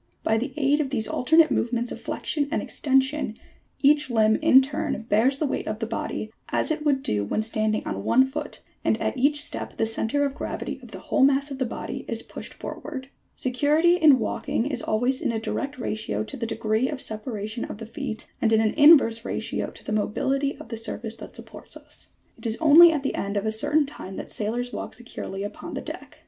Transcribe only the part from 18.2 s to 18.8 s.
and in an